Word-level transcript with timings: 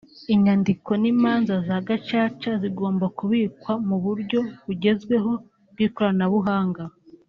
Inyandiko 0.33 0.91
n’imanza 1.01 1.55
za 1.67 1.77
Gacaca 1.87 2.51
zigomba 2.61 3.05
kubikwa 3.17 3.71
mu 3.87 3.97
buryo 4.03 4.39
bugezweho 4.65 5.31
bw’ikoranabuhanga 5.71 6.83